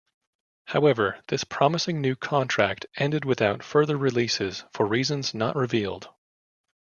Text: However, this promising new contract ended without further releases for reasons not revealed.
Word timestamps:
However, 0.65 1.21
this 1.27 1.43
promising 1.43 2.01
new 2.01 2.15
contract 2.15 2.87
ended 2.95 3.23
without 3.23 3.61
further 3.61 3.95
releases 3.95 4.63
for 4.73 4.87
reasons 4.87 5.35
not 5.35 5.55
revealed. 5.55 6.09